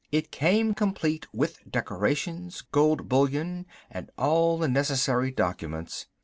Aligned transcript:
It 0.11 0.31
came 0.31 0.73
complete 0.73 1.31
with 1.31 1.59
decorations, 1.71 2.61
gold 2.63 3.07
bullion, 3.07 3.67
and 3.91 4.09
all 4.17 4.57
the 4.57 4.67
necessary 4.67 5.29
documents. 5.29 6.07